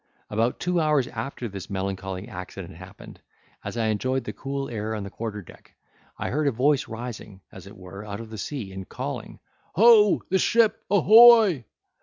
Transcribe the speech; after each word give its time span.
About 0.31 0.59
two 0.59 0.79
hours 0.79 1.07
after 1.09 1.47
this 1.47 1.69
melancholy 1.69 2.27
accident 2.27 2.73
happened, 2.75 3.21
as 3.63 3.77
I 3.77 3.89
enjoyed 3.89 4.23
the 4.23 4.33
cool 4.33 4.67
air 4.67 4.95
on 4.95 5.03
the 5.03 5.11
quarter 5.11 5.43
deck, 5.43 5.75
I 6.17 6.31
heard 6.31 6.47
a 6.47 6.51
voice 6.51 6.87
rising, 6.87 7.41
as 7.51 7.67
it 7.67 7.77
were, 7.77 8.03
out 8.03 8.19
of 8.19 8.31
the 8.31 8.39
sea 8.39 8.71
and 8.73 8.89
calling, 8.89 9.39
"Ho, 9.75 10.23
the 10.29 10.39
ship 10.39 10.83
ahoy!" 10.89 11.65